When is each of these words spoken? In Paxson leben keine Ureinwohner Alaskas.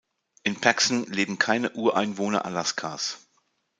In 0.41 0.55
Paxson 0.59 1.03
leben 1.13 1.37
keine 1.37 1.73
Ureinwohner 1.75 2.43
Alaskas. 2.45 3.19